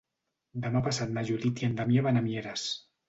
[0.63, 2.65] Demà passat na Judit i en Damià van a Mieres.